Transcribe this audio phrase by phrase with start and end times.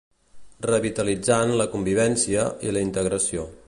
[0.65, 3.51] Revitalitzant la convivència i la integració.